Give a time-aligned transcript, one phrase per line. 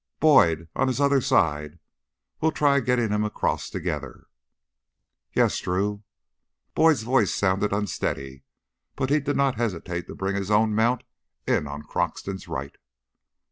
[0.19, 0.67] "Boyd...
[0.75, 1.77] on his other side!
[2.41, 4.25] We'll try gettin' him across together."
[5.33, 6.01] "Yes, Drew."
[6.73, 8.41] Boyd's voice sounded unsteady,
[8.95, 11.03] but he did not hesitate to bring his own mount
[11.45, 12.75] in on Croxton's right.